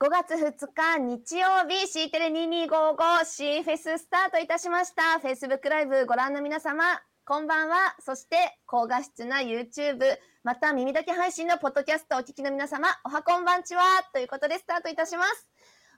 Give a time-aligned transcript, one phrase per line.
[0.00, 5.18] 5月2日日曜日 C テレ 2255C フェススタートいたしました。
[5.20, 6.84] Facebook ライブご覧の皆様
[7.24, 7.96] こんばんは。
[7.98, 9.98] そして高画質な YouTube
[10.44, 13.82] また耳だけ配信のポッドキャストお聞きの皆様おはこんばんちは
[14.12, 15.48] ということでスタートいたします。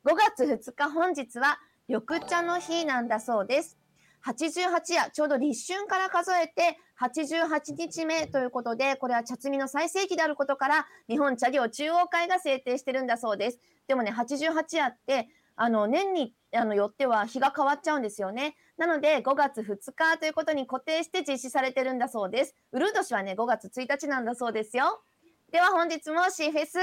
[0.07, 3.80] 5月2日本日は緑茶の日なんだそうです。
[4.25, 13.59] 88夜、ちょうど立春から数えて88日目ということで、これは茶摘みの最盛期であることから、日本茶業中央会が制定してるんだそうです。
[13.89, 18.57] でもね、88夜って、あの、年にあのよっては日が変わっちゃうんですよね。
[18.77, 22.55] なので、5月2日ということに固定して実施されてるんだそうです。
[22.73, 25.03] ウルー年はね、5月1日なんだそうですよ。
[25.51, 26.79] では本日も C フェス、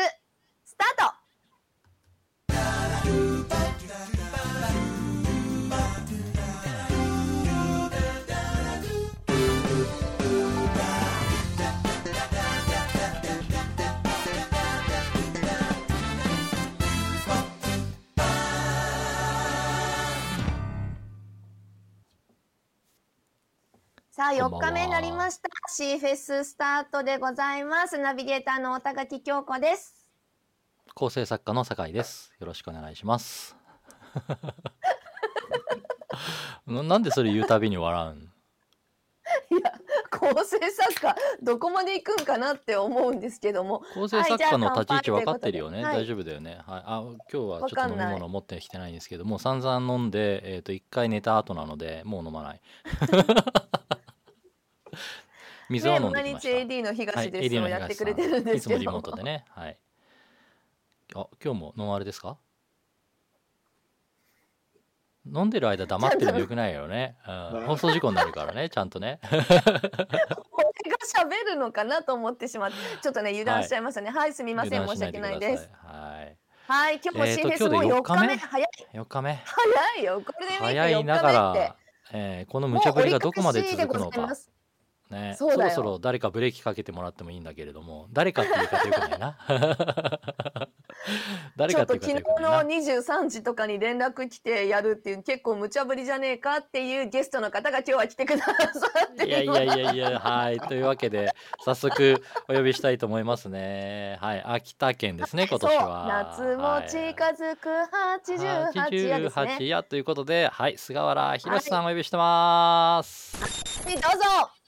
[0.65, 1.27] スタート
[24.17, 25.47] さあ、4日目になりました。
[25.67, 27.99] シーフェススタートでございます。
[27.99, 29.93] ナビゲーターの小田垣京子です。
[30.95, 32.33] 構成作家の酒井です。
[32.39, 33.55] よろしくお願いします。
[36.65, 38.21] なんでそれ言うたびに笑うん？
[39.55, 39.71] いや、
[40.09, 43.83] 構成作家、どこまで行くんかなって思うんですけども。
[43.93, 45.83] 構成作家の立ち位置分かってるよね。
[45.83, 46.59] はい、大丈夫だよね。
[46.65, 46.83] はい。
[46.87, 52.61] あ、今日はちょっと飲み物持ってきてないんですけども、散々飲んで、えっ、ー、と、一回寝た後なので、もう飲まない。
[55.69, 56.49] 水を飲んできました。
[56.49, 59.45] ね、AD の東です、はい、やってくれてるんですけどいつもリモートでね。
[59.49, 59.77] はい。
[61.15, 62.37] あ、今日もノンアルですか？
[65.25, 67.17] 飲んでる間黙ってるのよくないよね。
[67.27, 69.19] うん、 放送事故になるからね、ちゃんとね。
[69.29, 69.47] 俺が
[71.05, 74.07] 喋るのかなと思ってしまって、ちょっとね、油断しちゃいましたね。
[74.07, 75.69] はい、はい、すみません、申し訳ないです。
[75.85, 76.37] はい。
[76.67, 78.37] はい、今日も新フェスも4日目？
[78.37, 78.69] 早い。
[78.93, 79.41] 4日目。
[79.45, 80.21] 早いよ。
[80.21, 81.75] これで早いながら、
[82.13, 84.29] えー、この無茶ぶりがどこまで続くのか。
[85.09, 89.37] ね、そろそろ誰かブレーキかけてもらってもいいんだけれども誰かっていうかというかないな
[91.55, 98.53] 誰かっていうかというか昨日の23時とかに連絡来てやるっていう結構無茶ぶりじゃねえかっていうゲストの方が今日は来てくださ
[99.13, 100.59] っていやいやいやいやはい。
[100.59, 104.17] というわけで早速お呼びしたいと思いますね。
[104.19, 104.43] はい。
[104.43, 106.35] 秋田県ですね 今年は。
[106.37, 109.57] 夏も近づく88夜ですね。
[109.61, 110.77] 夜ということではい。
[110.77, 113.37] 菅原宏さんお呼びしてます、
[113.85, 114.66] はい、どうぞ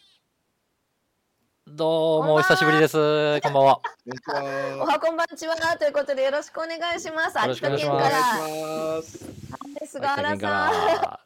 [1.72, 2.98] どうもお久しぶりです。
[3.42, 3.80] こんばんは。
[4.82, 7.40] おはこんばんちはということでよろしくお願いします。
[7.40, 9.02] 秋田県から。
[9.86, 11.20] 菅原さ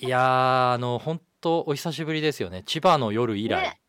[0.00, 0.06] ん。
[0.06, 2.62] いやあの本当お久しぶりですよね。
[2.64, 3.60] 千葉の夜以来。
[3.60, 3.80] ね、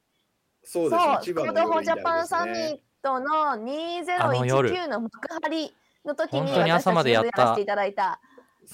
[0.64, 1.20] そうですね。
[1.22, 3.28] 千葉の夜ジャパンサミットの
[3.64, 5.74] 2019の幕張
[6.04, 7.58] の時に本当に朝までやった。
[7.58, 8.20] いただいた。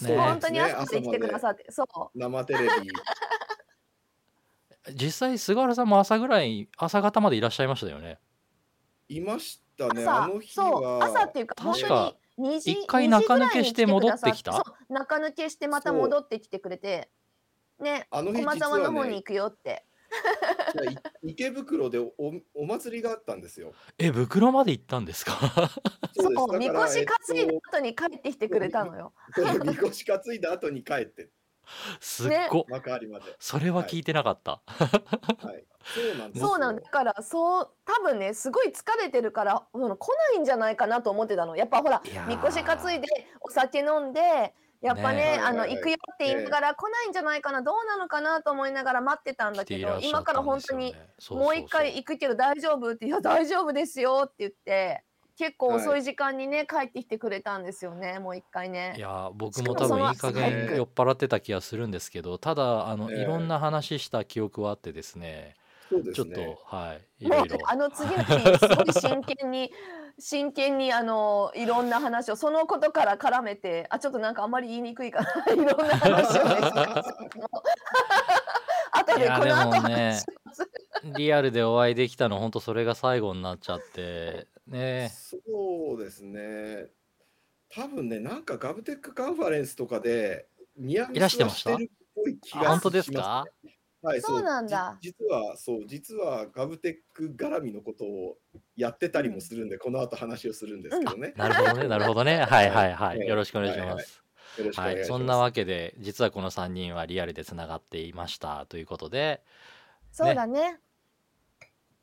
[0.02, 1.88] ね、本当に朝まで来てくださって、そう。
[2.18, 2.68] 生テレビ
[4.96, 8.20] 実際菅原さんも朝ぐらい朝方までいらっしゃいましたよね。
[9.08, 10.06] いましたね。
[10.06, 11.04] あの日は。
[11.04, 14.64] 朝っていうか確か一回中抜けして戻ってきた？
[14.90, 17.10] 中抜けしてまた戻ってきてくれて
[17.80, 19.86] ねあの日駒沢の方に行くよって。
[21.22, 22.12] 池袋でお
[22.56, 23.74] お祭りがあったんですよ。
[24.00, 25.38] え、袋まで行ったんですか？
[26.20, 29.14] そう、みこし担いだ後に帰ってきてくれたのよ。
[29.64, 31.30] みこし担いだ後に帰って。
[32.00, 33.36] すっご、幕張まで。
[33.40, 34.04] それは聞い。
[34.04, 34.62] てなかった。
[34.66, 35.66] はい。
[35.84, 36.82] そうなんですそうなんだ。
[36.82, 39.90] からそう多分ねすごい疲れてるから来な
[40.36, 41.56] いんじゃないかなと思ってたの。
[41.56, 43.08] やっぱほらみこし担いで
[43.42, 45.40] お酒飲んでやっぱね、ね。
[45.44, 50.96] あの、行くよって言いながら、来ないんじゃないかな、どうなのかなと思いながら待ってたんだけど、今から本当に、
[51.32, 52.94] もう一回行くけど大丈夫？
[52.94, 55.04] って、いや、大丈夫ですよって言って、
[55.40, 58.94] 結構遅い時間にね、帰ってきてくれたんですよね、もう一回ね。
[58.98, 65.56] いや僕も多分いい加減酔っ払ってた気がするんですけどただあの、いろんな話した記憶はあってですね
[66.14, 67.58] ちょっとはいいろいろ。
[67.66, 69.72] あの次の日すごい真剣に
[70.20, 76.56] 真剣にあのいろんな話をそのことから絡めてあちょっとなんかあんまり言いにくいかな いろんな話をね
[79.10, 80.70] 後でこの後話します、ね、
[81.18, 86.88] リアルでお会いできたの本当それが最後になっちゃってねそうですね
[87.70, 90.48] 多分ねなんかガブテックカンファレンスとかで
[90.78, 91.78] 宮城してました？
[92.66, 93.46] 本当ですか？
[94.02, 94.98] はい、そうなんだ。
[95.02, 98.38] 実は、そう、実はガブテック絡みのことを
[98.78, 101.34] やってたりもするんで、この後話をするんですけどね。
[101.36, 102.46] なるほどね、なるほどね。
[102.46, 103.20] はいはいはい。
[103.20, 104.24] よろしくお願いします。
[104.76, 108.66] はい、そんなわけで、実はこの3人はリアルでつながっていました。
[108.68, 109.44] ということで。
[110.12, 110.80] そうだね。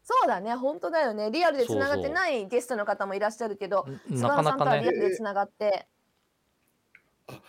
[0.03, 1.31] そうだね、本当だよね。
[1.32, 5.88] リアルでつながってないゲストの方もいらっしゃるけど、菅原さんとはリアルでつながって。
[7.26, 7.41] あ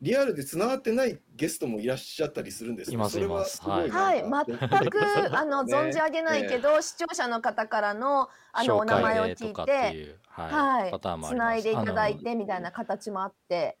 [0.00, 3.60] リアルでつながってないゲストもいらっしゃったりするんですいますいます。
[3.62, 4.58] はい、はい、全
[4.90, 4.98] く
[5.34, 13.78] あの、存じ上げないけど、視聴者の方からのあのお名前を聞いて、はい、つないでいただいてみたいな形もあって。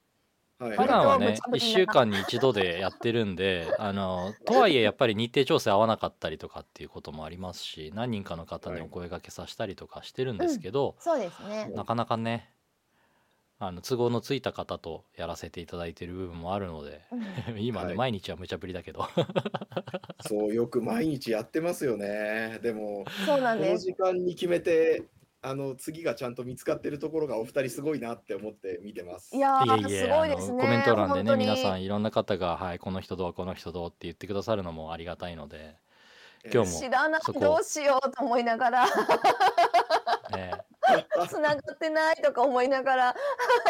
[0.68, 11.70] はい、普段はね1週間に1度でやってるんで あのとはいえやっぱり日程調整合わなかったりとかっていうこともありますし何人かの方にお声がけさせたりとかしてるんですけど、うん、そうですね。
[11.74, 12.50] なかなかね
[13.58, 17.02] あの都合のついた方とやらせていただいている部分もあるので、
[17.48, 19.08] うん、 今ね、はい、毎日は無茶ぶりだけど。
[20.26, 22.58] そうよく毎日やってますよね。
[22.62, 23.92] でもそうなんです。
[23.92, 25.04] この時間に決めて
[25.44, 29.36] あの次がちゃんと見つかってるところがお二人すごいなって思って見てます。
[29.36, 30.62] いやいえいえすごいですね。
[30.62, 35.76] コメント欄でね皆さんいろんな方がはいこの人どうこの人どうって言ってくださるのもありがたいので、
[36.52, 40.52] 今日も知らないどうしようと思いながら、ね、
[41.28, 43.16] つながってないとか思いながら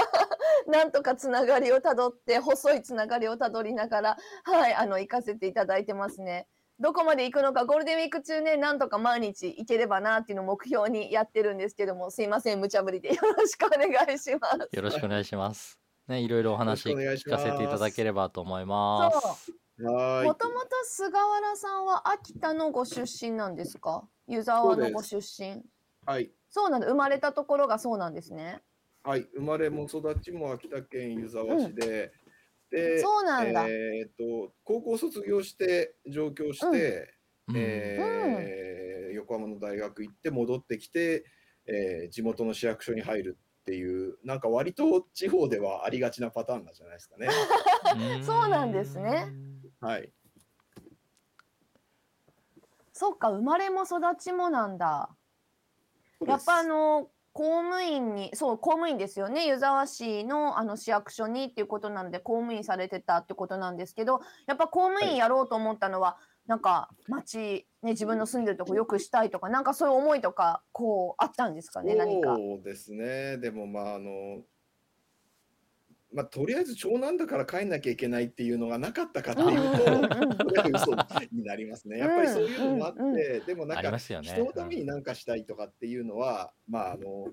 [0.69, 6.47] なんとかつながりをたどって細いつながりをたどりながらはいあの行かせていただいてますね。
[6.81, 13.15] どこまで行くのかゴールデンウィーク中ねなんとか毎日行ければなっていうのを目標にやってるんですけどもすいません無茶ぶりで。
[13.15, 14.77] よろしくお願いします。
[14.77, 15.79] よろしくお願いします。
[16.09, 19.53] ねいろいろお話聞かせていただければと思います。
[19.79, 24.07] もともと菅原さんは秋田のご出身なんですか？
[24.27, 25.63] 湯沢のご出身。
[26.05, 26.31] はい。
[26.51, 26.89] そうなんだ。
[26.89, 28.61] 生まれたところがそうなんですね。
[29.05, 29.27] はい。
[29.35, 32.24] 生まれも育ちも秋田県湯沢市で、うん
[32.75, 33.67] で、そうなんだ。
[33.69, 37.15] えっ、と、高校卒業して上京して、
[37.47, 41.25] うん、えーうん、横浜の大学行って戻ってきて、
[41.67, 47.29] えー、地元の市役所に入るっていうなんか割と地方ではありがちなパターンなんじゃないですかね。
[48.27, 49.33] そうなんですね。
[49.81, 50.13] はい。
[52.93, 55.17] そっか生まれも育ちもなんだ。
[56.27, 59.49] やっぱあの公務員に、そう、公務員ですよね。
[59.49, 66.17] 湯沢市のあの市役所にっていうことなので、公務員されてたってことなんですけど、やっぱ公務員やろうと思ったのは、
[66.47, 72.37] なんか町、ね、自分の住んでるとこよくしたいとか、なんかそういう思いとか、こう、あったんですかね、何か。
[72.37, 73.37] そうですね。
[73.39, 74.43] でもまあ、あの、
[76.15, 80.93] まあ、とりあえず長男だから帰んなきゃいけないっていうのがなかったかっていうと、これは嘘
[81.33, 81.99] になりますね。
[81.99, 87.33] やっぱりそういうのもあって、でもなんか、人のために何かしたいとかっていうのは、まあ、あの、好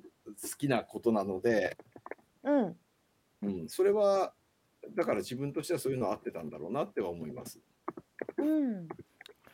[0.58, 1.78] きなことなので、
[2.44, 2.78] うん。
[3.44, 4.34] うん、それは、
[4.96, 7.60] だから自分としてはそういうのあってたんだろうなっては思います。
[8.38, 8.88] うん。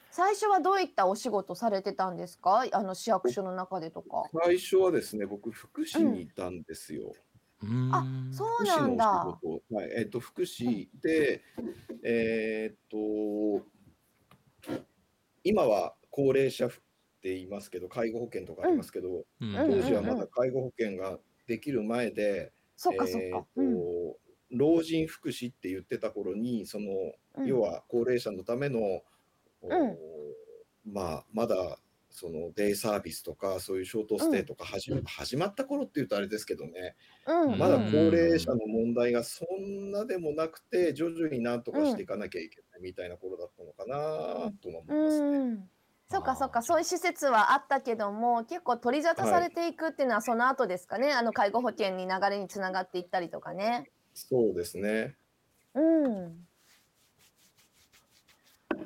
[0.10, 2.66] 最初はどういったお仕事されてたんですか？
[2.72, 4.24] あの市役所の中でとか。
[4.46, 7.12] 最初はですね、僕、福祉にいたんですよ。
[7.92, 9.06] あ、そうなんだ。
[9.06, 11.42] はい、えっと、福祉で、
[12.04, 13.66] えーっと、
[15.44, 16.70] 今は高齢者っ
[17.22, 23.46] て言いますけど、介護保険とかありますけど、当時はまだ介護保険ができる前で、そっかそっか。
[23.56, 23.78] うん。
[24.52, 26.92] 老人福祉って言ってた頃に、その、
[27.46, 28.80] 要は高齢者のための、
[29.64, 29.98] うん。
[30.86, 31.80] まあ、まだ
[32.20, 36.96] そのデイサービスとかそういうショートステイとか始,、ま始まった頃っていうとあれですけどね、
[37.28, 45.38] うん、まだ高齢者の問題がそんなでもなくて徐々になんとかしていかなきゃいけないみたいな頃だったのかなと思いますね。
[45.38, 45.70] うん
[46.10, 46.62] そっかそっか。
[46.62, 53.92] そういう施設はあったけども結構取り沙汰されていくっていうのはその後ですかね、はい、あの介護保険に流れにつながっていったりとかね。
[54.14, 55.18] そうですね。
[55.76, 56.47] うん。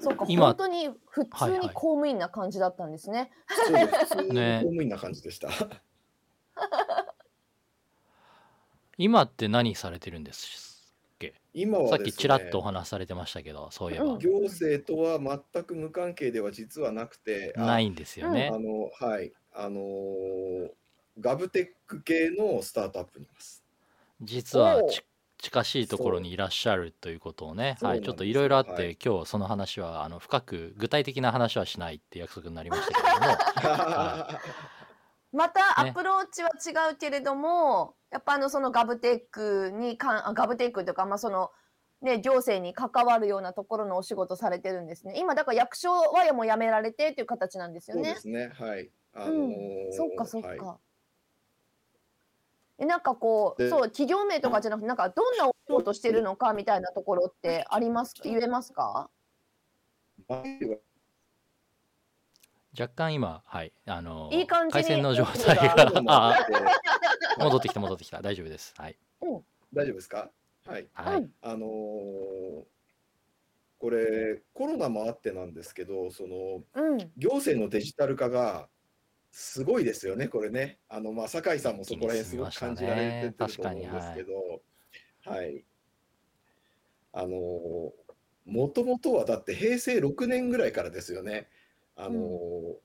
[0.02, 3.32] そうか、今本当に普通に公務員な感じだったんですね。
[3.48, 3.88] そうです。
[3.88, 5.50] 普通に公務員な感じでした。
[8.98, 11.36] 今って何されてるんですっけ？
[11.54, 14.18] 今はさっきちらっとお話しされてましたけど、そういえば。
[14.18, 15.20] 行政とは
[15.54, 18.52] 全く無関係では実はなくて、ないんですよね。
[18.54, 20.72] あの、はい、あのー
[21.20, 23.64] ガブテック系のスタートアップにいます。
[24.22, 25.04] 実はち
[25.42, 33.26] 近しいところにいらっしゃるということをね、はい、ちょっといろいろあって、はい、今日その話はあの深く具体的な話はしないって約束になりましたけれども、
[33.90, 34.40] は
[35.34, 41.52] い、またアプローチは違うけれども、ね、やっぱあのそのガブテックにかガブテックというか、まあその
[42.02, 45.14] ね、行政に関わるようなところのお仕事されてるんですね。
[45.18, 48.04] 今だから役所はもう辞められてっていう形なんですよね。
[48.04, 48.52] そうですね。
[48.54, 48.90] はい。
[49.14, 50.80] あのー、うん、そっかそっか。
[50.80, 50.91] え
[52.86, 58.16] なんかこうそう企業名とかじゃなくてなんかどんなお仕事してるのかみたいなところってあります？
[58.24, 59.10] 言えますか？
[62.80, 66.46] 若干今はいあのいい感じ回線の状態が
[67.38, 68.22] 戻ってきた戻ってきた。
[68.22, 68.74] 大丈夫です。
[68.78, 70.30] はい、うん、大丈夫ですか？
[70.66, 72.64] はい、はい、あのー、
[73.80, 78.70] これコロナもあってなんですけどその、うん、行政のデジタル化が
[79.32, 80.80] すごいですよね、これね。
[80.90, 84.62] あの、まあ、酒井さんもそこら辺すごく感じられてると思うんですけど、
[85.24, 85.66] はい。
[87.14, 87.94] あの、
[88.46, 91.50] もともとはだって平成6年ぐらいからですよね。
[91.96, 92.78] あの、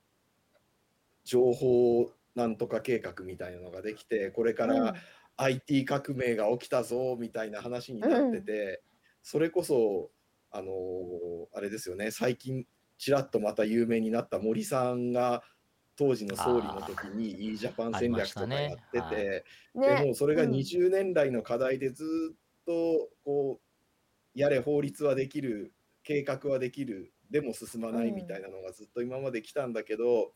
[1.25, 4.71] 情報なんとか計画みたいなのができて、これかうん。
[4.71, 4.95] ら
[5.39, 8.83] IT 革命が起きたぞみたいな話になってて、
[9.23, 10.11] それこそ、
[10.53, 10.73] あの、
[11.53, 12.67] あれですよね、最近
[12.99, 15.43] ちらっとまた有名になった森さんが
[15.97, 20.01] 当時の総理の時に e ジャパン戦略とかやってて、ね。
[20.01, 20.51] でもそれがうん。
[20.51, 22.37] 20年来の課題でずっ
[22.67, 23.61] とこ
[24.35, 25.73] うやれ法律はできる
[26.03, 30.33] 計画はできるでも進まないみたいなのがずっと今まで来たんだけど、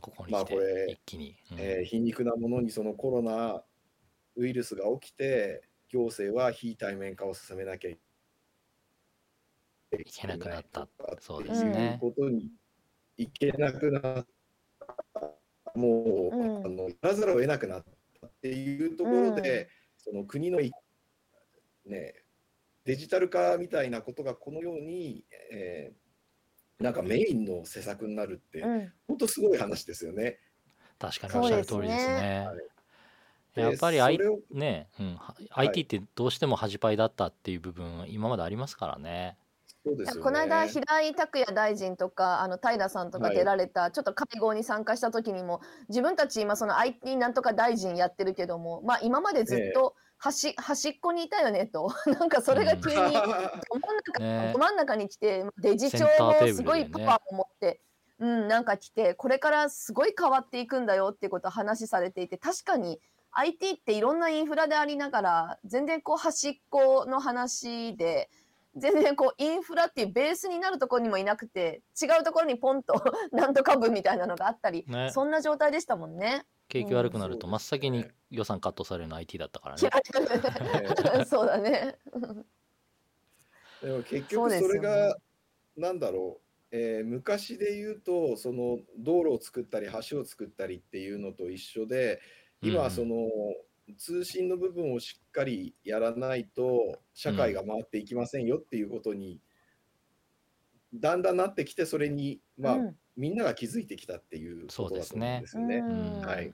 [0.00, 1.56] ここに来てまあこれ一気に、うん。
[1.58, 3.62] えー皮肉なものにそのコロナ
[4.36, 7.98] ウイルスが起きて行政は非対面化を進めなきゃい
[10.04, 10.88] けなくなった
[11.20, 12.50] そうですねっていうことに
[13.18, 14.26] いけなくなった
[15.74, 17.84] もう、うんあのやらざるを得なくなっ
[18.20, 20.70] たっていうところで、その国のい
[21.86, 22.14] ね
[22.84, 26.02] デジタル化みたいなことがこのように、えー
[26.82, 30.38] なんかメインの施策になるって、うん本当すごい話ですよね。
[30.98, 32.48] 確かにおっしゃる通りですね。
[33.54, 34.18] でやっぱり、そ I
[34.50, 39.36] ねうん、は IT ってどうしても恥パイだったっていう部分今までありますからね。
[39.84, 40.22] そうですよね。
[40.22, 43.36] この間平井拓也大臣とかあの平さんとかはい。
[43.36, 51.92] 出られた、ちょっと会合に参加した時にも自分たち今その IT なんとか大臣やってるけども、まあ、今までずっと端,、端っこにいたよねと。
[52.06, 53.10] なんかそれが急に ど真ん
[54.06, 57.80] 中,、ねど真ん中に来てデジ庁センターテーブルでねもすごいパワーを持って、
[58.20, 63.00] うん、なんか来てこれからすごい変わっていくんだよっていうことを話されていて確かに
[63.32, 68.30] IT っていろんなインフラでありながら全然こう端っこの話で
[68.76, 72.94] 全然こうインフラっていうベースになるところにもいなくて違うところにポンと
[73.32, 75.10] なんとか部みたいなのがあったり、ね。
[75.12, 76.46] そんな状態でしたもんね。
[76.68, 77.52] 景気悪くなるとうん。
[77.52, 79.82] 真っ先に予算カットされるの IT だったからね。
[81.26, 81.98] そうだね。
[83.82, 85.16] でも結局それが、
[85.76, 92.20] なんだろう、えー昔で言うとその道路を作ったり橋を作ったりっていうのと一緒で
[92.62, 93.28] 今うんはその
[93.96, 99.40] 通信の部分をしっかりやらないと社会が回っていきませんよっていうことに
[100.94, 102.96] だんだんなってきてそれにまあ、うん。
[103.16, 105.76] みんなが気づいてきたっていうことだと思うんですよね。
[105.76, 106.52] うんはい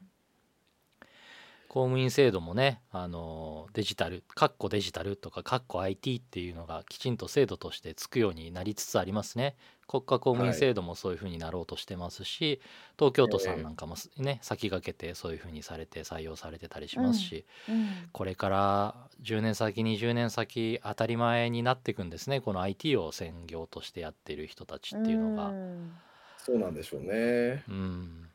[1.69, 9.55] 公務員制度もね、あのデジタル、かっこデジタルとか、かっこ IT っていうのがきちんと制度としてつくようになりつつありますね。
[9.87, 12.61] 国家公務員制度もそういうふうになろうとしてますし、
[12.99, 22.41] 東京都さんなんかもすね、先駆けてそういうふうにされて採用されてたりしますし、うんこれから10年先、20年先、当たり前になっていくんですね。
[22.41, 25.49] この IT を専業としてやってる人たちっていうのが。
[25.49, 25.99] ん
[26.39, 27.63] そうなんでしょうね。
[27.69, 28.31] うん。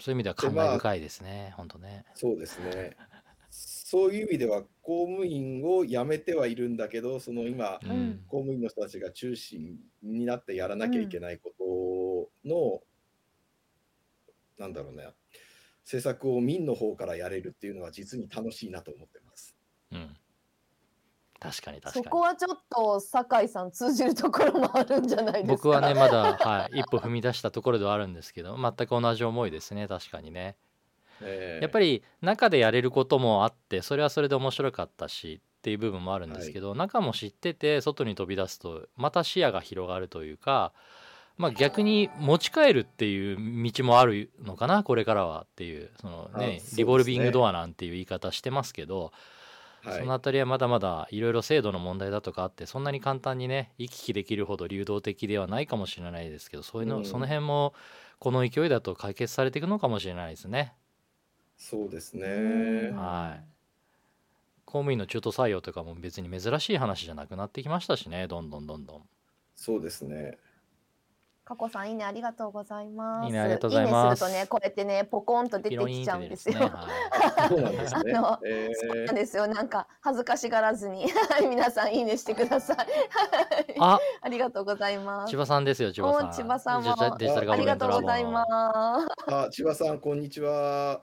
[0.00, 1.52] そういう意味では感慨深いですね。
[1.56, 2.04] 本当ね。
[2.14, 2.96] そうですね。
[3.50, 7.90] そういう意味では公務員を辞めてはいるんだけど、その今、うん。
[7.90, 12.82] うん公務員の人たちが中心になってやらなきゃいけないことの、
[14.58, 15.08] なんだろうね、
[15.84, 19.56] 政策を民の方からやれるっていうのは実に楽しいなと思ってます。
[19.92, 20.16] うん。
[21.44, 22.04] 確かに確かに。
[22.04, 25.52] そこはちょっと酒井さん通じるところもあるんじゃないですか？
[25.52, 30.56] 僕はねまだ、はい、一歩踏み出したところではあるんですけど全く同じ思いですね確かにね。
[31.22, 40.72] えやっぱり中でやれることもあってそれはそれで面白かったしっていう部分もあるんですけど、中も知ってて外に飛び出すとまた視野が広がるというか、
[41.38, 46.78] まあ、逆に持ち帰るっていう道もあるのかなこれからはっていうそのそうですね。
[46.78, 49.12] リボルビングドアなんていう言い方してますけど、
[49.84, 57.74] はいそのあたりはまだまだいろいろ制度の問題だとかあってそんなに簡単にね行き来できるほど流動的ではないかもしれないですけどそういうの、うんその辺も
[58.18, 60.74] この勢いだと解決されていくのかもしれないですね。
[61.56, 62.90] そうですうんね。
[62.96, 63.54] はい
[64.66, 69.08] 公務員の中途採用とかも別に珍しい話じゃなくなってきましたしねどんどんどんどん。
[69.56, 70.38] そうですね。
[71.46, 73.26] 加古さんいいねありがとうございます。
[73.26, 76.54] いいねありがとうございますいいねするとねこうやってねポコンと出てきちゃうんですよ。
[77.48, 78.40] そうなんですねあの。
[78.46, 81.04] えそうなんですよなんか恥ずかしがらずに
[81.48, 82.76] 皆さんいいねしてください。
[82.78, 82.88] はい
[83.78, 85.36] あ ありがとうございます千。
[85.36, 86.30] 葉さんですよ千葉さん。
[86.30, 86.96] お千葉さんもあ
[87.56, 88.46] りがとうございのま
[89.26, 89.30] す。
[89.30, 91.02] ーあ、千葉さん、こんにちは。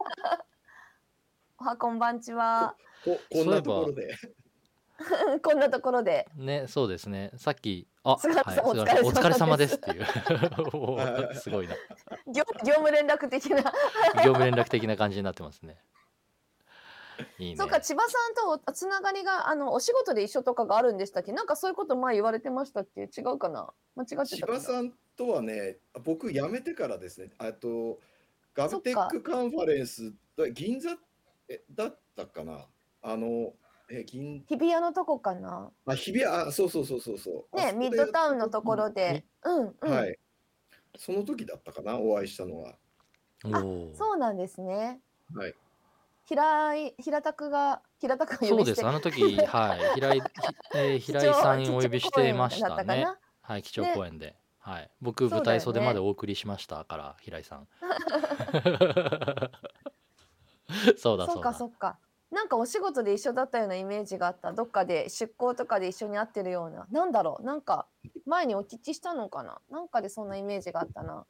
[1.60, 2.74] おはこんばんちは。
[3.04, 4.16] ここんなところで。
[5.42, 6.26] こんなところで。
[6.34, 11.34] ねそうですねさっきあ菅原さんはいおお疲れ様でですすっていう。
[11.36, 11.74] すごいな。
[12.28, 13.56] 業業務連絡的な。
[14.24, 15.78] 業務連絡的な感じになってますね。
[17.38, 17.56] いいね。
[17.56, 18.16] そうか千葉さ
[18.56, 21.32] んとつながりがあのお仕事で一緒とかがあるんでしたっけ？
[21.32, 23.02] なんかそういうこと前言われてましたっけ？
[23.02, 23.70] 違うかな？
[23.96, 24.58] 間違って千たかな？
[24.58, 27.98] 葉さんとはね、僕辞めてからですね、あと、
[28.54, 30.14] ガブテックカンファレンス、
[30.54, 30.96] 銀座
[31.48, 32.66] えだったかな？
[33.02, 33.52] あの、
[33.92, 35.70] え、銀、日比谷のとこかな？
[35.86, 37.44] あ、日比谷、あ、そうそうそうそうそう。
[37.52, 39.24] あね、そミッドタウンのところで。
[39.42, 39.90] うんうん。
[39.90, 40.18] はい。
[40.96, 42.76] その時だったかな、お会いしたのは。
[43.44, 43.48] お
[43.90, 43.94] お。
[43.94, 45.00] そうなんですね。
[45.34, 45.54] はい。
[46.24, 48.70] 平井平田くが平田くが呼そうです。
[48.70, 49.80] びしてあの時、はい。
[49.94, 50.26] 平井、ひ
[50.74, 53.02] えー 平井さんお呼びしてましたね。
[53.02, 53.18] な？
[53.42, 54.36] はい、基調ね講演で。
[54.58, 54.90] はい。
[55.00, 56.00] 僕、そうだよ舞台袖までね。
[56.00, 57.66] お送りしましたから、平井さん。
[60.96, 61.50] そうだ、そっそうだ。
[61.50, 61.98] かそっか。
[62.30, 64.52] なんかお仕事で一緒だったようなイメージがあった。
[64.52, 66.86] どっかで出向とかで一緒に会ってるような。
[66.90, 67.44] なんだろう。
[67.44, 67.86] なんか
[68.24, 69.60] 前にお聞きしたのかな。
[69.70, 71.26] なんかでそんなイメージがあったな。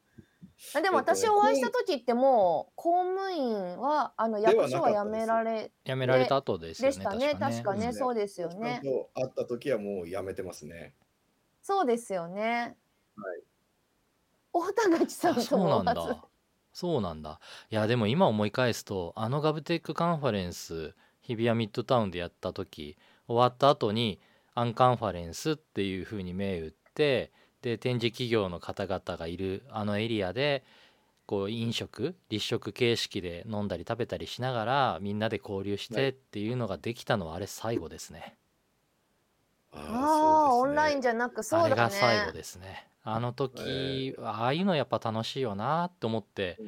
[0.75, 5.11] あでも私お会いした時ってもう公務員はあの役所は辞。
[5.11, 7.29] められ辞められた後ですよね、でしたね。
[7.29, 7.55] 確かね。
[7.57, 7.87] 確かね。
[7.87, 7.95] うん。
[7.95, 8.81] そうですよね。
[8.85, 10.95] と会った時はもう辞めてますね。
[11.63, 12.77] そうですよね。
[13.17, 13.43] はい。
[14.53, 16.30] 大田口さあ、んとそうも初。
[16.73, 17.41] そうなんだ。
[17.71, 22.97] いや、でも今思い返すと、あのガブテックカンファレンス、日比谷ミッドタウンでやった時、
[23.29, 24.21] 終わった後に、
[24.55, 27.31] アンカンファレンスっていう風に銘打って、
[27.63, 30.65] で、展示企業の方々がいるあのエリアで、
[31.27, 36.03] こう飲食、立食形式で飲んだり食べたりしながら、みんなで交流しはい。
[36.03, 38.37] てっていうのができたのはあれ最後ですね。
[39.73, 41.03] ああ、ああ、そうですオンラインね。
[41.03, 42.33] じゃなくあそうだれが最後ね。
[42.33, 42.90] ですね。
[43.03, 46.65] あのえ時、ああいうのやっぱ楽しいよなって思って、ー、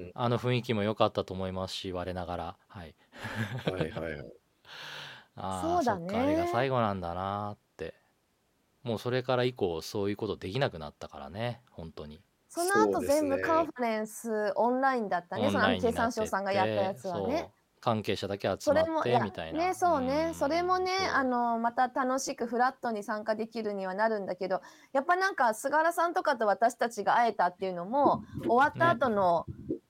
[0.00, 0.12] うん。
[0.14, 2.58] あの雰囲気も良かったと思いますし、我ながら。
[2.68, 2.96] はい。
[3.64, 4.32] はいはいはい。
[5.36, 6.48] ああ、そうだそっか、あれがね。
[6.48, 7.94] 最後なんだなって。
[8.82, 12.22] もうそれから以降、そういうことできなくなったからね、本当に。
[12.50, 13.66] その後全部カンね。
[13.66, 15.50] ファレンスオンラインだったね。
[15.50, 17.52] そのあの経ラインになってっ産省さんがやったやて、つはね。
[17.80, 19.70] 関係者だけ集そまって、みたいねな。
[19.70, 24.60] うそうねそれもーん、ねあそのまた楽しくフラットに参加できるにはなるんだけど
[24.92, 28.90] やっぱなんか菅原さんとかと私たちが会えたっていうのも終わったね。
[28.90, 29.48] 後の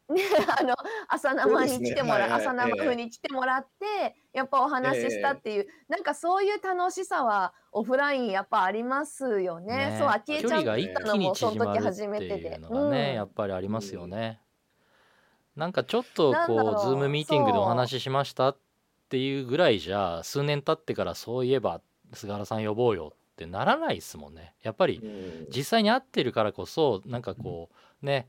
[0.08, 0.22] ね
[0.60, 0.74] あの
[1.08, 1.66] 朝生。
[1.66, 2.44] に来てもらはいはい。
[2.44, 9.92] 朝生に来てもらってやっぱおえ話ししたっえていうなんかそういう楽しさはオフラインやっぱありますよね。
[9.94, 12.58] そうね、昭恵距ちゃんが一会ったのもその時初めてで。
[12.84, 13.26] ね、やうん。
[13.26, 14.10] っぱりありうますよん。
[14.10, 14.42] ね。
[15.58, 18.56] なんかちょっとこう、ズームミーティングでおそ話ししましたっ
[19.08, 21.80] ていうぐらいじゃ、数年経ってからそういえば
[22.12, 24.54] 菅原さん呼ぼうよってならないですもんね。
[24.62, 25.46] やっぱりうん。
[25.50, 27.70] 実際に会ってるからこそ、なんかこ
[28.02, 28.28] う、ね、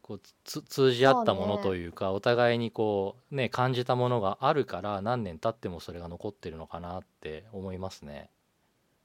[0.00, 1.80] こうつ通じ合ったものとね。
[1.80, 8.30] いうか、お互いにこう、ね、感じたものがあるから、何年経ってもそれが残ってるのかなって思いますね。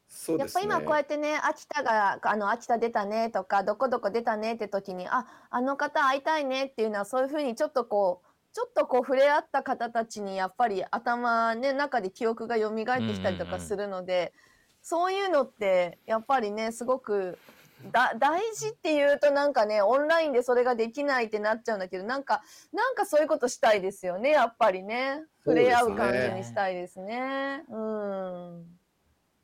[0.07, 1.03] そうですやっぱ今こうやね。
[1.03, 13.49] ってね、秋田が、あの、秋田出たねとか、どこどこ出たねって時に、あ、あの方会いたいねっていうのは、そういうふうにちょっとこう、ちょっとこう触れ合った方たちにやっぱり頭ね、中で記憶が蘇っうんうてきたりとんうん。
[13.49, 14.33] かするので、
[14.81, 17.41] そういうのってやっぱりね、すごく
[17.81, 25.23] だ大事っていうとなんかね、オンラインでそれができないってなっちゃうんだけど、なんか、なんかそういうことしたいですよね、やっぱりね。
[25.45, 26.43] 触れ合う感じにね。
[26.43, 27.65] したいですね。
[27.69, 28.74] うん。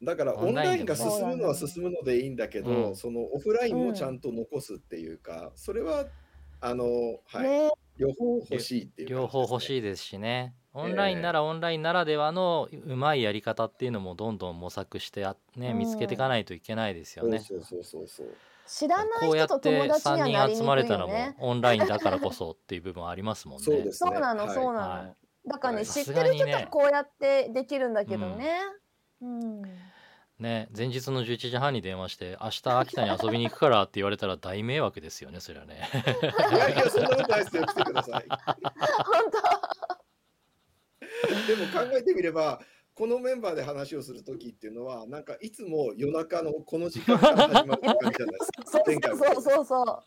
[0.03, 1.67] だからオンラインが進むのはね。
[1.67, 2.95] 進むのでいいんだけうど、ん。
[2.95, 4.15] そのオフラインもちゃうん。
[4.15, 6.05] んと残すっていうか、それは、
[6.59, 6.85] あの、
[7.25, 9.41] はい、ね両方欲しいっていう両方。
[9.41, 10.55] 欲しいですしね。
[10.73, 16.29] オンラインなえらオンラインならではのうまいやり方っていうのもどんどん模索してね、見つけていかん。
[16.29, 17.39] ないといけないですよそうね。
[17.39, 18.27] そうそうそうそう。
[18.65, 21.35] 知らない人と友達には3なりにくいよまれたのもね。
[21.39, 23.63] オンラインだからこそっていう部分ありますもんね。
[23.65, 24.11] そうですね。
[24.11, 24.55] そうなの、はい。
[24.55, 25.15] そうなはの。
[25.47, 25.85] だからね、はい。
[25.85, 28.07] さ知ってる人とこうやってできるんだうん。
[28.07, 28.59] けどね。
[29.21, 29.50] うん。
[30.41, 35.87] ね、前日の11時半に電話して、明日秋田に遊びに行くからって言われたら大迷惑ですよね、それはね。
[36.51, 37.65] いやいや、そんなことないですよ。
[37.65, 38.25] 来てください。
[38.27, 38.39] 本
[41.47, 42.59] でも考えてみれば、
[42.95, 48.65] このメンバーで話をするときっていうのは、なんかいつも夜中のこの時間から始まるじじゃないですか。
[48.65, 48.91] そうそ
[49.31, 50.03] うもそうそう。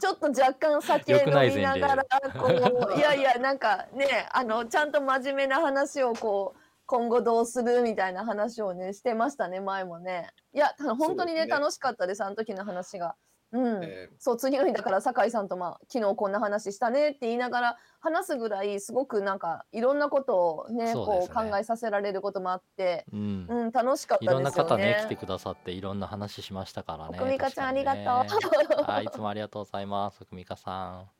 [0.00, 2.08] ちょっと若干酒良飲みながら例。
[2.40, 2.46] こ
[2.94, 13.16] ういやいやなんかねあのちゃんと真面目な話をこう今後どうするみたいな話をねしてましたね前もねいやた本当にねね楽しかったですあの時の話が
[13.54, 23.46] うん、えそう次の日だから酒井さんとまあ昨日こんな話したねって言いながら話すぐらいすごくなんかいろんなことをねねこう考えさせられることもあってうん。
[23.48, 27.18] うん楽しかっいたですよろんな方ね、来てねくださって、いろんな話しましたからね。
[27.18, 28.36] 奥美香ちゃんあり確がと。
[28.80, 31.10] うはい、いつもありがとうございます、奥美香さん。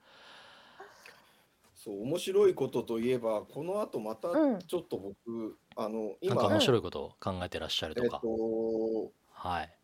[1.85, 4.59] そう面白いことといえば、この後またうん。
[4.59, 8.20] ちょっと僕、あのなん今、か面白いことを考えてらっしゃるえっとか。
[8.20, 9.79] と、はい。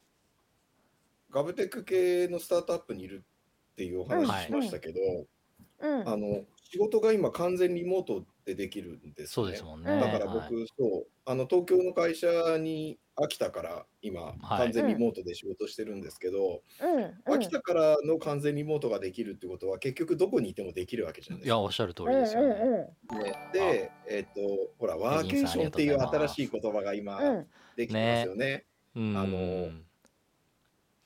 [1.28, 3.26] ガブテック系のスタートアップにいる
[3.72, 4.28] っていうお話うん。
[4.28, 4.46] はい。
[4.46, 4.98] しましたけど、
[5.80, 6.08] うん。
[6.08, 9.52] あの仕事が今完全リモートでできるんですそうね。
[9.52, 10.00] ですもんね。
[10.00, 21.60] だから僕、はいそうあの東京の会社に秋田から今、はい完全リモートで仕事してるんですけど、うんうん秋田からの完全リモートができるってことは結局どこにいてもできるわけじゃないいや、ですか。
[21.60, 22.54] おっしゃる通うんりですよね。
[23.12, 24.40] うんね、で、えっ、と
[24.78, 27.20] ほらワーケーションっていう新しい言葉が今
[27.76, 28.64] できてますよね。
[28.96, 29.70] うんあの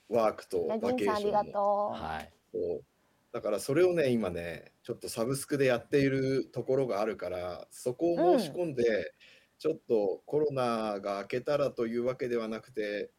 [0.08, 1.52] ワークとナバケーションの。
[1.52, 2.32] とはい。
[2.52, 2.84] そう
[3.32, 9.14] だからそれをね今ねちょっとサブスクでやっているところがあるからそこを申し込んで、
[9.58, 13.10] ちょっとコロナが明けたらというわけではなくて、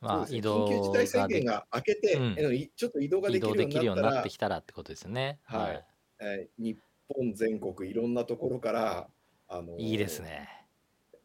[0.00, 2.36] まあ、移動緊急事態宣言が明けて、うん。
[2.76, 5.40] ちょっと移動ができるようにになってきたらってことですよね。
[5.44, 5.84] はい。
[6.20, 6.78] えー日
[7.14, 9.08] 本全国いろんなところから
[9.48, 10.48] あのいいですね。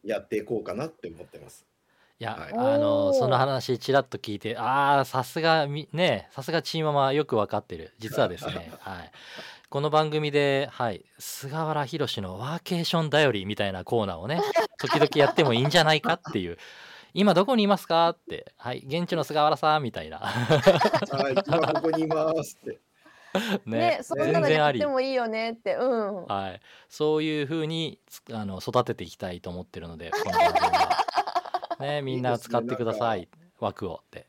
[0.02, 1.66] やっていこうかなって思ってます。
[2.18, 2.52] いや、はい。
[2.52, 7.94] あのその話ちらっと聞いてああさすがみねさすがチーママよく分かってる。
[7.98, 9.12] 実はですね はい
[9.70, 14.40] この番組ではい菅原宏のワーケーションだよりみたいなコーナーをね
[14.80, 16.56] 時々やってもいいんじゃないかっていう
[17.12, 22.80] 今どこにいますかってはい現地の菅原さんみたいなはい、今ここにいますって。
[23.66, 23.70] う。
[23.70, 25.74] ねね、そんなの全然ありやってもいいよねって。
[25.74, 26.24] うん。
[26.24, 31.04] はいそういう風につあの育てていきたいと思ってるのでこの番組は
[31.80, 33.28] ねみんな使ってください
[33.60, 34.27] 枠をって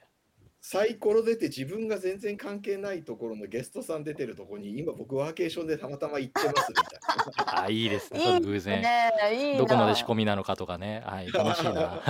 [0.62, 7.63] サイコロ出て自分が全然関係ないところのゲストさん出てるところに今僕ワーケーションでたまたま行ってますみたいな。
[7.63, 9.60] あいいですね偶然ね、いいな。
[9.60, 11.02] どこまで仕込みなのかとかね。
[11.06, 12.02] はい、楽しいな。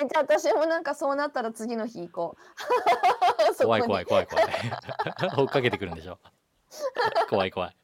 [0.00, 2.36] え、じゃあ私もなんかそうなったら次の日行こ
[3.50, 3.54] う。
[3.54, 5.32] そこに怖い怖い怖い怖い。
[5.40, 6.18] 追っかけてくるんでしょ。
[7.30, 7.76] 怖い怖い。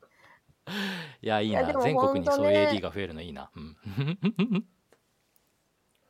[1.23, 1.61] いや、いいな。
[1.61, 3.51] いやでも全国にそういう AD が増えるのいいな。
[3.57, 3.77] うん。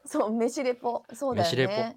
[0.05, 1.05] そう、飯レポ。
[1.13, 1.97] そうだよ飯レね。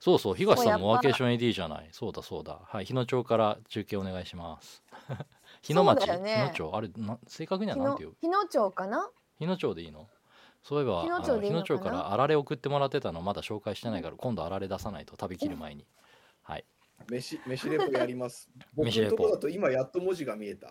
[0.00, 1.88] そうそう、東さんもワーケーション AD じゃない。
[1.92, 2.58] そうだそうだ。
[2.64, 4.82] はい、日野町から中継お願いします。
[5.60, 8.14] 日野町、ね日野町、あれ、な正確には日野なんていう？
[8.18, 9.10] 日野町かな？
[9.38, 10.08] 日野町でいいの？
[10.62, 11.68] そういえば、日野町でいいのかな？
[11.68, 15.86] 日野町からあられ送ってもらってたのまだ紹介してないから、今度あられ出さないと食べきる前に。
[16.42, 16.64] はい。
[17.10, 18.50] 飯飯レポやります。
[18.74, 20.68] 僕飯レポのところだと今やっと文字が見えた。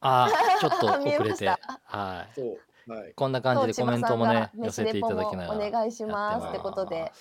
[0.00, 1.32] ああ、 ちょっと遅れ。
[1.32, 2.32] してたはい。
[2.34, 2.92] そう。
[2.92, 3.14] はい。
[3.14, 7.12] こんな感じでコメントもね寄せていただきながらお願いしますやってことで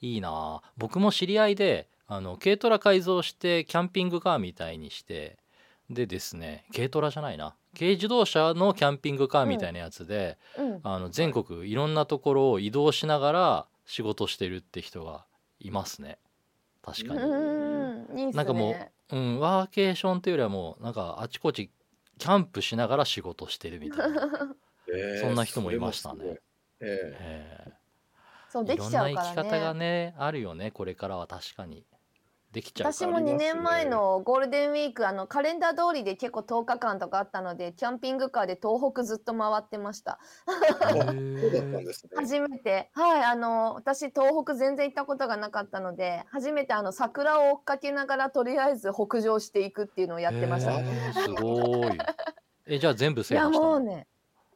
[0.00, 0.30] いいな。
[0.32, 5.38] あ僕も知り合いであの軽トラ改造してキャンピングカーみたいにして
[5.90, 7.54] でですね軽トラじゃないな。
[7.78, 10.80] 軽自動車のキャンピングカーみたいなやつで、うん。
[10.82, 15.24] あの全国いろんなところを移動しながら仕事してるって人が
[15.60, 16.18] いますね。
[16.82, 18.32] 確かに、うん、いいっすね。
[18.32, 18.74] なんかも
[19.10, 21.70] うん、ワーケーションっていうよりはもうなんかあちこち
[22.18, 24.22] キャンプしながら仕事してるみたいな、
[24.94, 26.18] えーそんな人もいましたね。
[26.18, 26.40] それもす
[26.80, 27.16] ごいえ
[27.66, 27.72] え
[28.50, 29.50] そう、できちゃうからね。
[29.50, 31.84] 方がねあるよねこれからは確かに。
[32.50, 40.18] できちゃうから私も2年前のゴールデンウィークあのカレンダー通りで結構10日間とかあったのでキャンピングカーで東北ずっと回ってました。
[42.16, 42.88] 初めて。
[42.94, 50.72] はいあの私東北全然行ったことがなかったので初めてあの桜を追っかけながらとりあえず北上していくっていうのをやってました、
[51.20, 51.98] すごい。
[52.66, 53.72] えじゃあ全部いや制覇したの？
[53.72, 54.06] もうね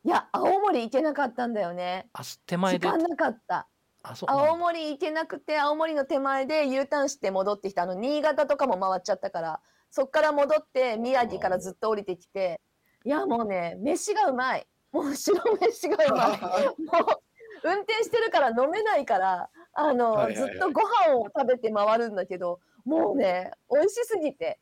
[0.02, 2.08] いや青森行けなかったんだよね。
[2.14, 2.88] あす手前で？
[2.88, 3.68] 時間なかった
[4.02, 7.82] 青森行けなくて青森の手前で U ターンして戻ってきた。
[7.82, 9.60] あの新潟とかも回っちゃったから
[9.90, 12.60] そっから戻って宮城からずっと降りてきて
[13.04, 14.66] いやもうね飯がうまい。
[14.92, 16.40] もう白飯がうまい。
[16.82, 17.22] もう
[17.64, 20.50] 運転してるから飲めないからあの、はいはいはい。
[20.50, 24.58] ずっとご飯を食べて回るんだけどもうね美味しすぎて。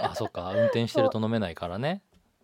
[0.00, 0.52] あそっか。
[0.54, 2.02] 運転してると飲めないからね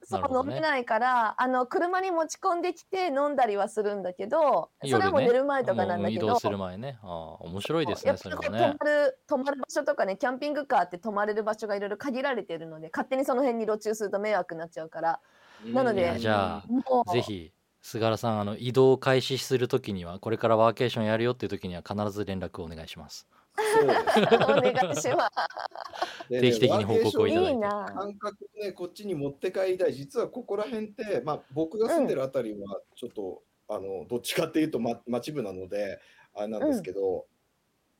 [0.09, 6.99] そう、飲めないからあの車に持ち込んできて飲んだりはするんだけどそれはも寝る前とかなんだけど、もう移動する前ね。
[7.03, 8.49] あー面白いですやっねそれもね。
[8.49, 15.21] 泊まる泊まる場所とかねキャンピングカーって泊まれる場所がいろいろ限られてるので勝手にその辺に路中すると迷惑になっちゃうから。
[15.64, 17.12] なのでじゃあもう。
[17.12, 26.29] ぜひ菅原さんあの移動を開始するときにはこれからワーケーションやるよっていう時には必ず連絡をお願いしますお願いします。
[26.29, 27.61] で定期的に報告をいただいて。
[27.61, 29.95] 感覚をね、こっちに持って帰りたい。
[29.95, 36.01] 実はここら辺って、まあ、僕が住んでるあたりは、ちょっと、あの、どっちかっていうと、ま、町部なので、
[36.35, 37.27] あれなんですけど、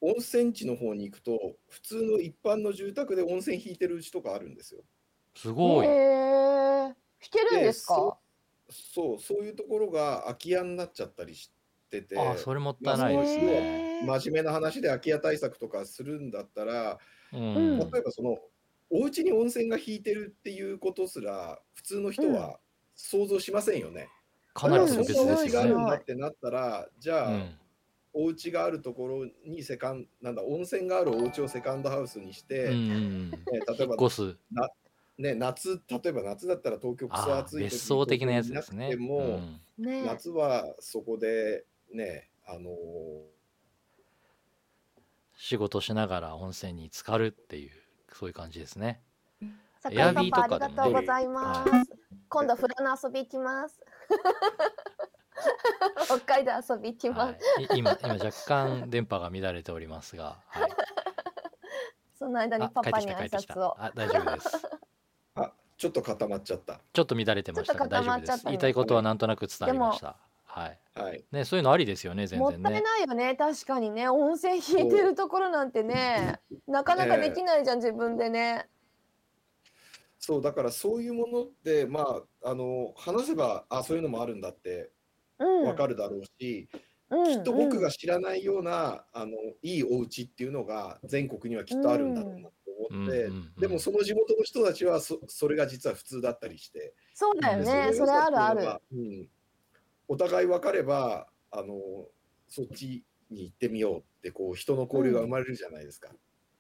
[0.01, 4.83] 温泉地の方に行くと、普通の一般の住宅で温泉引いてるうちとかあるんですよ。
[5.35, 5.95] すごい、へえ。
[6.89, 6.95] 弾
[7.31, 8.19] けるんですか？
[8.69, 11.51] そう、そういうところが空き家になっちゃったりし
[11.91, 16.99] てて、あそれもったいないですへね、ー真面目な話で空き家対策とかするんだったら、
[17.33, 17.57] うん。
[17.57, 18.39] うん例えばその、
[18.91, 22.61] お家に温泉が引いてるっていうことすら、普通の人は
[22.95, 24.09] 想像しませんよね。
[24.55, 25.27] かなり特そん。
[25.27, 25.51] なお別ですよね。
[25.51, 27.59] 家があるんだってなったら、じゃあ、うん。
[28.19, 33.31] お家があるところにセカンなんだ温泉があるお家をセカンドハウスにして、うんうんうん。
[33.31, 34.39] ね例えば引っ越す。
[34.51, 34.69] な
[35.19, 38.91] ね、夏、例えば夏だったら東京クソああ、暑い時別に荘的なやつですね。
[38.95, 39.61] うも、ん。
[39.79, 39.99] ね。
[39.99, 40.03] え。
[40.07, 42.71] 夏はそこでね、あの
[45.37, 47.71] 仕事しながら温泉に浸かるっていう、
[48.13, 49.03] そういう感じですね。
[49.91, 50.77] エアビーとかでもね。
[50.77, 51.93] がとうございまはす。
[52.29, 53.81] 今度フラノ遊び行きます。
[56.07, 57.11] 北海道遊び行きい。
[57.11, 57.61] まはす。
[57.61, 57.65] い。
[57.65, 60.71] い今、今若干電波が乱れておりますが、はい。
[62.19, 63.29] その間にパパに挨。
[63.29, 63.77] 拶を。
[63.79, 64.49] あ、大丈夫です。
[65.37, 66.81] あ、ちょっと固まっちゃった。
[66.93, 68.45] ちょっと乱れてましたが、大丈夫です。
[68.47, 70.17] 言いたいことはなんとなく伝わりました。
[70.57, 70.79] はい。
[70.95, 71.25] はい。
[71.31, 72.61] ね、そういうのありですよね、全もったい。
[72.63, 73.37] ないよね。
[73.37, 74.09] 確かにね。
[74.09, 78.67] 温泉引いてるところなんてね、なかなかできないじゃん、自分でね。
[80.19, 84.91] そう、だからそういうものって、まあ、あの、話せば、あ、そういうのもあるんだって
[85.39, 85.65] うん。
[85.65, 92.51] わかるだろうし、うんきっと僕が知らないような、あの、いいお家っていうのが全国にはきっとあるんだろうなと
[92.91, 97.93] 思って、うんうんうんでもその地元の人たちはそ、それが実は普通だったりして、そうだよでね。
[97.93, 98.61] それあるある。
[98.63, 98.69] る。
[98.93, 99.29] うん、
[100.09, 101.75] お互い分かれば、あの、
[102.49, 106.11] そっちに行ってみようって、こう、人の交流が生まれるじゃないですか。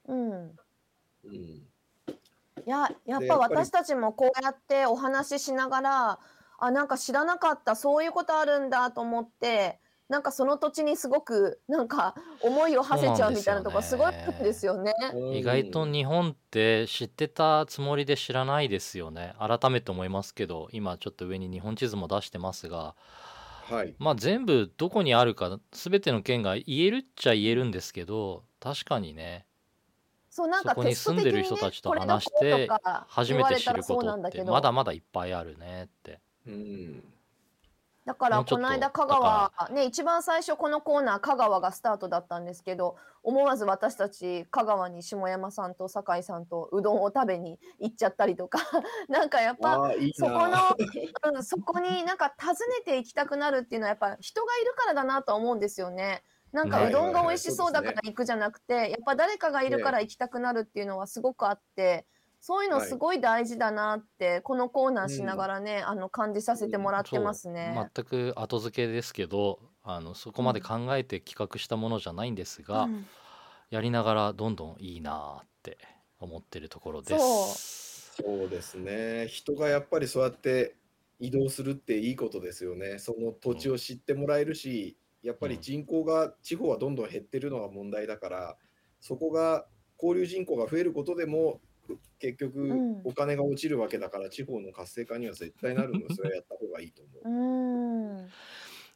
[0.08, 0.56] うん。
[1.24, 1.32] うん。
[1.32, 1.66] い
[2.66, 6.20] や、やっぱ私たちもこうやってお話ししながら、
[6.58, 9.78] あ、なんか知らなかった、そういうことあるんだと思って、
[10.08, 14.92] なんかその土地にすごくなんか思いを馳せちゃうみたいなとこすごいあるんですよね。
[15.32, 19.34] 意外と日本って知ってたつもりで知らないですよね。
[19.38, 22.94] 改めて思いますけど、今ちょっと上に日本地図も出してますが、
[23.68, 23.94] はい。
[23.98, 29.44] まあ全部どこにあるか、全ての県が言えるっちゃ言えるんですけど、確かにね、
[30.30, 32.68] そうなんかそこに住んでる人たちと話しこて
[33.08, 36.20] 初めて知ることってまだまだいっぱいあるねって。
[36.46, 37.02] うん。
[38.06, 48.60] だからことの間香だ川ね一番最初このコーナー香川がスタートだったんですけど思わず私たち香川に下山さんと酒井さんとうどんを食べに行っちゃったりとか
[49.10, 50.76] なんかやっぱそこのな。、
[51.32, 56.22] うん、そこになんか訪ねて行きたくなるっていうのはやっぱ人がいるからだなとは思うんですよね。
[56.52, 62.06] なんかはいうどんが美味しそうだから行くじゃなくて、やっぱ誰かがいるから行きたくなるっていうのはすごくあって、
[62.46, 67.74] そういうのすごい大事だなって、このコーナーしながらね、あの感じさせてもらってますね。
[67.92, 73.06] 全く後付けですけど、あのそこまで考えて企画したものじゃないんですが、うん
[73.70, 75.76] やりながらどんどんいいなって
[76.20, 78.12] 思ってるところです。
[78.14, 79.26] そうですね。
[79.28, 80.76] 人がやっぱりそうやって
[81.18, 83.00] 移動するっていいことですよね。
[83.00, 88.56] その土地を知ってもらえるし、やっぱり人口が、地方はどんどん減ってるのが問題だから、
[89.00, 89.66] そこが
[90.00, 91.60] 交流人口が増えることでも、
[92.18, 97.28] 結局うんお金が落ちるわけだから、地方の活性化には絶対なるので、それはやった方がいいと思う。
[97.28, 98.28] うん、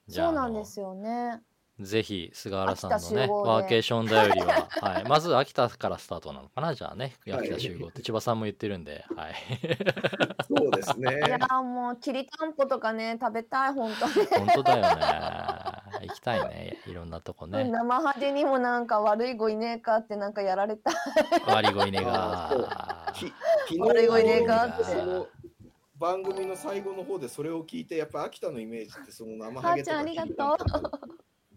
[0.07, 1.43] じゃあそうなんですよね。
[1.81, 6.75] ぜひ菅原さんのねワーケーションだよりは、 はい、まず秋田からスタートなのかな？
[6.75, 8.03] じゃあねはい秋田集合って。
[8.03, 9.35] 千葉さんも言ってるんで、はい、
[10.47, 14.27] そうです いやもうきりたんぽとかね食べたい本当に。
[14.27, 14.91] 本当だよね。
[16.09, 16.79] 行きたいね。
[16.87, 17.65] いろんなとこね。
[17.65, 20.91] 生ハゲにもなんか悪い子いねえかってなんかやられた。
[21.47, 22.51] 割り声ねあ
[23.07, 23.33] がき
[23.69, 24.85] 昨悪い子いねえかって。
[25.99, 30.89] 番組の最後の方でそれを聞いて、やっぱ秋田のイメージってその生ハゲとかはーちゃんありがとう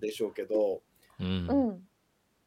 [0.04, 0.82] でしょうけど、
[1.20, 1.88] うんうん。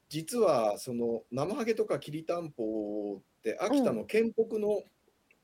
[0.08, 4.82] 実はその生ハゲとかきりたんぽって秋田の県北の、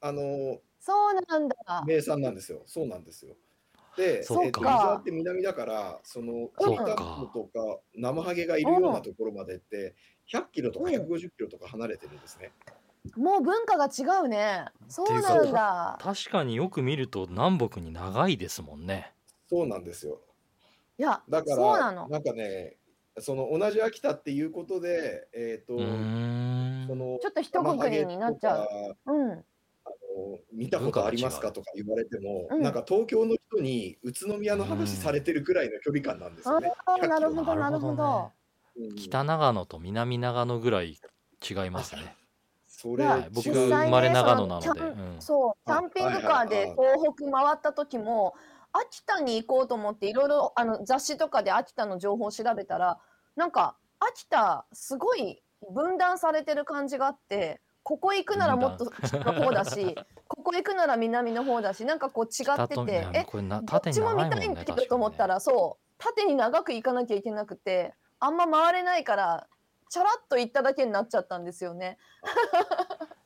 [0.01, 1.57] あのそうなんだ。
[1.87, 2.62] 名産なんですよ。
[2.66, 3.35] そうなんですよ。
[3.96, 9.94] で、そっか沢って南だから、そのきりたんぽとか生ハゲがいるようなところまでって
[10.33, 12.53] 100キロとかうん150キロとか離れてるんですね。
[13.16, 14.66] もう文化が違うね。
[14.88, 15.98] そうなんだ。
[16.01, 19.12] 確かによく見ると南北に長いですもんね
[19.48, 20.20] そうなんですよ。
[20.98, 22.07] いや、だから、そうなの。
[22.07, 22.76] んかね、
[23.18, 26.85] その同じ秋田っていうことで、えっ、と、うーん。
[26.88, 28.68] そのちょっと一括りになっちゃう。
[29.07, 29.33] うん。
[29.33, 32.57] あの見たことありますかとか言われても、う。
[32.57, 32.62] ん。
[32.62, 36.72] なんか東京の人に宇都宮の話されてるくらいの距離感なんですよね。
[36.87, 38.33] ああ、100なるほど、なるほど
[38.96, 40.98] 北長野と南長野ぐらい
[41.48, 42.16] 違いますね。
[42.66, 44.81] それ、はい僕生まれ長野なので。
[44.81, 45.16] うん。
[45.20, 46.98] そう、キャンピングカーはいではいはい。
[46.98, 48.35] 東北回った時も、
[48.73, 52.99] 秋田に行こうと思っていろいろあの雑誌とかで秋田の情報を調べたら、
[53.37, 59.97] なんか秋田すごい分断されてる感じがあって、ここ行くならもっと北の方だし、
[60.29, 69.47] ここ行くなら南の方だし、なんかこう違っててえ、これなどっちも見たいんだけどと思ったら、そう、縦に長く行かなきゃいけなくて、あんま回れないから、
[69.89, 71.99] チャラッと行っただけになっちゃったんですよね。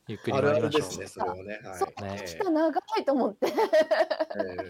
[0.07, 1.41] ゆっくりある参りましょうあるですね、それはね。
[1.63, 3.47] はいそうねえ秋田長いと思って。
[3.47, 3.51] え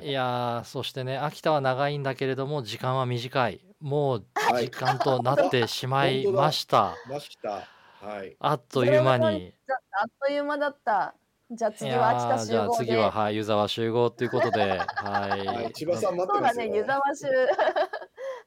[0.02, 7.68] えいやーそしてね秋田は長いんだけれども時間は短いもうはい時間となってしまいました ました。
[8.06, 8.36] はい。
[8.40, 9.54] あっという間に
[10.00, 11.16] あっという間だった。
[11.50, 12.70] じゃあい次は秋やーじゃあ。
[12.72, 15.74] 次は、はい、湯沢集合ということで、ははい、い。
[15.74, 16.66] 千葉さん待ってますよ。
[16.66, 17.26] そうだね、湯沢集。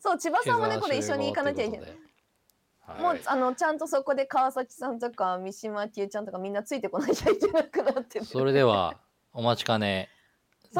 [0.00, 1.98] そう、千葉さんもね、これ一緒に行かなきゃいけない。
[2.90, 3.02] はい。
[3.02, 8.24] もう、あの、ちゃんとそこで川崎さんとか、三島千恵ちゃんとか、みんなついてこなきゃいけなくなってる。
[8.24, 8.96] それでは、
[9.32, 10.08] お待ちかね、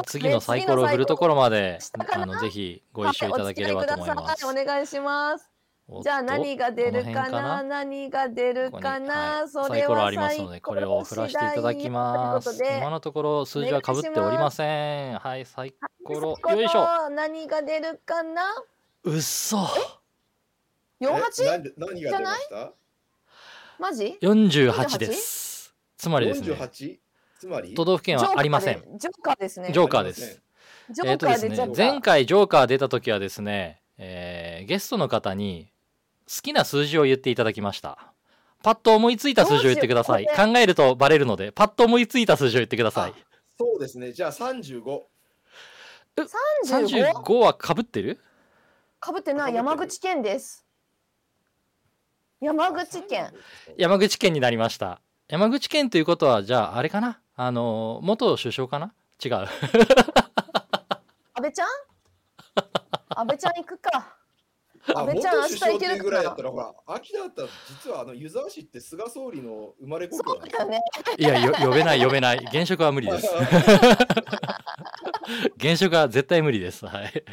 [0.05, 1.79] 次のサイコロを振るところまで
[2.13, 4.45] あの、ぜひご一緒いただければと思いはます。
[4.45, 5.49] お付き合いお願いします。
[6.03, 7.63] じゃあ何が出るかな？
[7.63, 12.63] 何が出るここかにな、はいそれはサイコロありますので、これを振らせていただきます。
[12.77, 15.19] 今のところ数字は被っておりません。
[15.19, 15.73] はい、サイ
[16.05, 17.09] コロ、よいしょ。
[17.09, 18.43] 何が出るかな？
[19.03, 19.57] うっそ。
[21.01, 21.45] え ?48?
[21.45, 22.73] なんで何が出ました？
[23.79, 25.73] マジ？48です。
[25.97, 26.99] つまりですね、48?
[27.39, 27.73] つまり？
[27.73, 28.83] 都道府県はありません。
[28.97, 29.71] ジョーカーですね。
[29.73, 30.41] ジョーカーです。
[30.91, 35.71] ジョーえっとですカー出ちゃった。、ね前回ジョーカー出た時はですね、えーゲストの方に
[36.27, 38.13] 好きな数字を言っていただきました。
[38.63, 40.27] パッと思いついた数字を言ってください。
[40.27, 43.13] 考えるとバレるので、パッと思いついた数字を言ってください。
[43.57, 44.11] そうですね。
[44.13, 44.83] じゃあ35。
[46.15, 47.21] 35?
[47.23, 48.19] 35は被ってる？
[48.99, 50.63] かぶってない山口県です。
[52.41, 53.31] 山口県。
[53.77, 54.99] 山口県になりました。
[55.27, 57.21] 山口県ということは、じゃあ、あれかな？
[57.35, 58.95] あの、元首相かな？
[59.23, 59.33] 違う。
[59.33, 59.47] 安
[61.39, 61.67] 倍ちゃん？
[63.09, 64.15] 安倍ちゃん行くか。
[64.95, 70.81] あ、安倍ちゃん明日行けるぐらいだったら、ほら、秋田だったら、実はあの湯沢市って菅総理の生まれ故そ郷なんですうだよね。
[71.19, 72.37] いや、よ呼べない、呼べない。
[72.51, 73.27] 現職は無理です。
[75.57, 76.87] 現職は絶対無理です。
[76.87, 77.23] はい。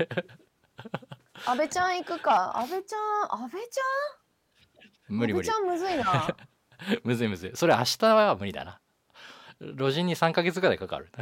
[1.46, 2.58] 安倍ちゃん行くか。
[2.58, 3.00] 安倍ちゃん、
[3.42, 3.84] 安倍ちゃん？
[5.08, 5.56] 無理無理安倍ち。
[5.56, 6.36] ゃんむずいな。
[7.04, 7.50] むずいむずい。
[7.54, 8.80] それ明日は無理だな。
[9.60, 11.10] 路人に3ヶ月ぐらいかかる。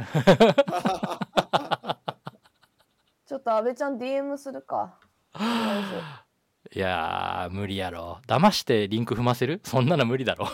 [3.25, 4.99] ちょっと安倍ちゃん DM するか。
[6.73, 8.19] いやー、無理やろ。
[8.27, 9.59] 騙してリンク踏ませる？
[9.63, 10.47] そんなの無理だろ。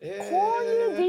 [0.00, 1.02] えーこういう DM、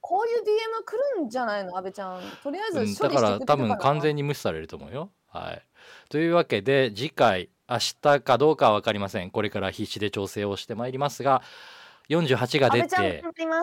[0.00, 1.76] こういう DM 来るんじゃないの？
[1.76, 2.20] 安倍ちゃん。
[2.42, 4.22] とりあえず処うん理してくれるだから多分完全に。
[4.22, 5.10] に無視されると思うよ。
[5.28, 5.62] はい。
[6.08, 9.30] というわけで次回明日かどうかは分かりません。
[9.30, 11.42] これから必死で調整をしてまいりますが
[12.08, 13.22] 48が出て。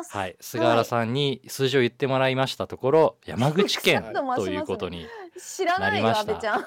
[0.09, 5.05] はい、菅原さんに数字を言ってもらいましたところ、山口県ということに、
[5.37, 6.61] 知らないよ、なりました安倍ちゃん。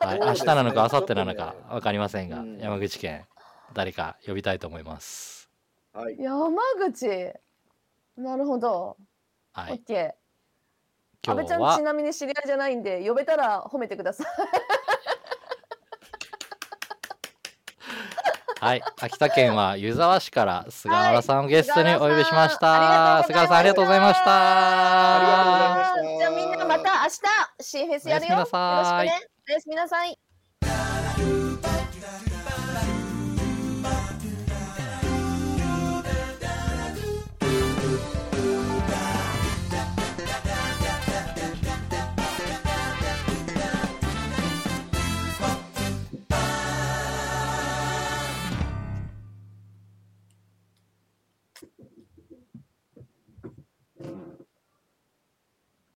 [0.00, 3.26] はい、明日なのか明後日なのか分かりませんが、うん山口県
[3.74, 5.50] 誰か呼びたいと思います。
[5.92, 6.16] はい。
[6.18, 7.32] 山口。
[8.16, 8.96] なるほど。
[9.52, 11.30] はい、オッケー。
[11.30, 14.26] 安倍ちゃんちはなみに知り合いじゃないんで呼べたら褒めてください。
[18.60, 23.22] はい、秋田県は湯沢市から菅原さんをゲストにお呼びしました。
[23.24, 24.24] 菅原さんありがとうございました。
[24.26, 28.32] ありがとうございましたじゃあみんなまた明日 C フェスやるよ。
[28.32, 29.20] よろしくね。
[29.48, 30.27] おやすみなさい。